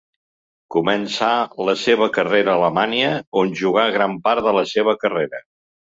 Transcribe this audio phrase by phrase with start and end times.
[0.75, 1.29] Començà
[1.67, 3.13] la seva carrera a Alemanya,
[3.45, 5.49] on jugà gran part de la seva carrera.